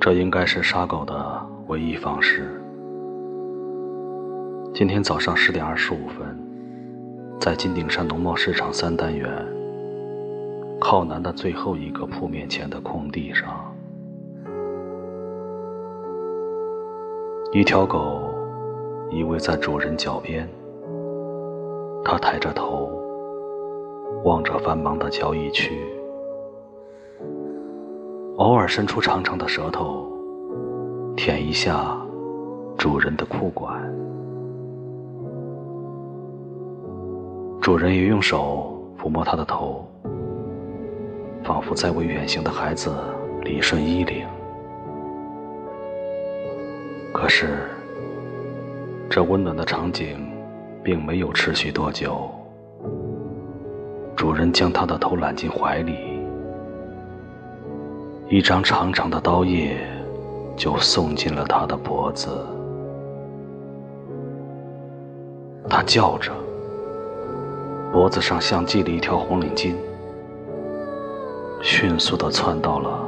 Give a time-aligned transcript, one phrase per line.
[0.00, 2.48] 这应该是杀狗的唯一方式。
[4.72, 6.38] 今天早上十点二十五分，
[7.38, 9.28] 在金顶山农贸市场三单元
[10.80, 13.74] 靠南的最后一个铺面前的空地上，
[17.52, 18.32] 一条狗
[19.10, 20.48] 依偎在主人脚边，
[22.04, 22.90] 它抬着头
[24.24, 25.80] 望着繁忙的交易区，
[28.36, 30.06] 偶尔伸出长长的舌头
[31.16, 31.96] 舔一下
[32.76, 33.82] 主人的裤管。
[37.62, 39.84] 主人也用手抚摸它的头，
[41.42, 42.94] 仿佛在为远行的孩子
[43.42, 44.26] 理顺衣领。
[47.12, 47.68] 可是，
[49.18, 50.30] 这温暖的场景
[50.80, 52.30] 并没有持续多久。
[54.14, 55.96] 主人将他的头揽进怀里，
[58.28, 59.76] 一张长长的刀叶
[60.56, 62.28] 就送进了他的脖子。
[65.68, 66.30] 他叫着。
[67.92, 69.74] 脖子上像系了一条红领巾，
[71.60, 73.00] 迅速地窜到了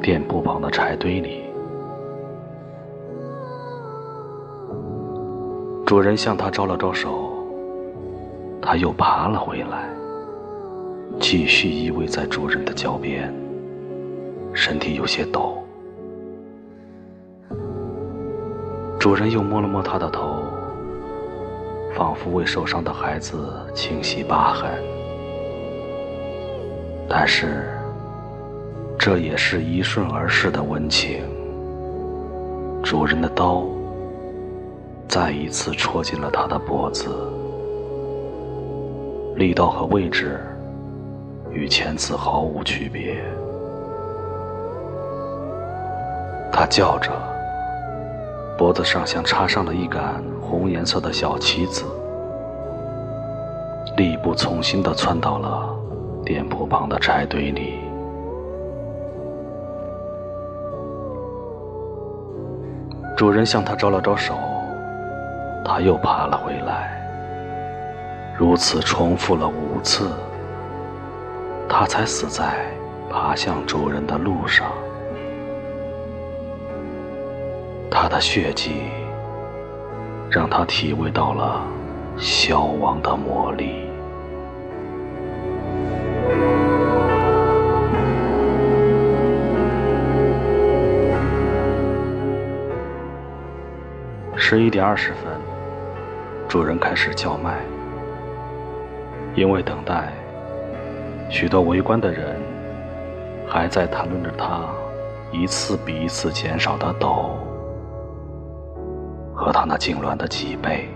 [0.00, 1.42] 店铺旁的柴堆里。
[5.86, 7.30] 主人向他招了招手，
[8.60, 9.88] 他又爬了回来，
[11.20, 13.32] 继续依偎在主人的脚边，
[14.54, 15.62] 身体有些抖。
[18.98, 20.42] 主人又摸了摸他的头。
[21.94, 24.68] 仿佛为受伤的孩子清洗疤痕，
[27.08, 27.72] 但是
[28.98, 31.22] 这也是一瞬而逝的温情。
[32.82, 33.64] 主人的刀
[35.14, 37.08] 再一次戳进了他的脖子，
[39.36, 40.40] 力道和位置
[41.52, 43.24] 与前次毫无区别。
[46.50, 47.12] 他叫着，
[48.58, 50.20] 脖子上像插上了一杆。
[50.42, 51.84] 红颜色的小旗子，
[53.96, 55.72] 力不从心地窜到了
[56.24, 57.74] 店铺旁的柴堆里。
[63.16, 64.34] 主人向他招了招手，
[65.64, 67.00] 他又爬了回来。
[68.36, 70.10] 如此重复了五次，
[71.68, 72.66] 他才死在
[73.10, 74.70] 爬向主人的路上。
[77.90, 78.82] 他的血迹。
[80.30, 81.62] 让他体味到了
[82.16, 83.88] 消亡的魔力。
[94.34, 95.32] 十一点二十分，
[96.54, 97.58] 主人开始叫卖。
[99.34, 100.12] 因为等待，
[101.28, 102.40] 许多围观的人
[103.44, 104.60] 还在谈论着他
[105.32, 107.36] 一次比一次减少的抖。
[109.34, 110.88] 和他那痉挛的脊背，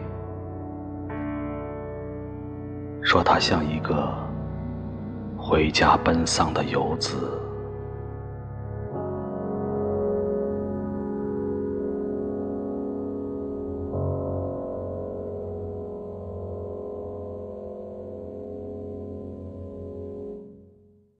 [3.02, 4.14] 说他像一个
[5.36, 7.16] 回家奔丧的游子。